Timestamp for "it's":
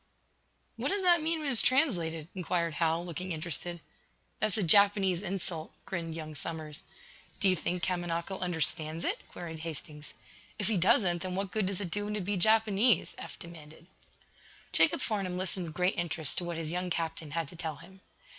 1.51-1.61